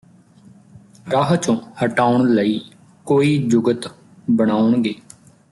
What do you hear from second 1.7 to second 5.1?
ਹਟਾਉਣ ਲਈ ਕੋਈ ਜੁਗਤ ਬਣਾਉਣਗੇ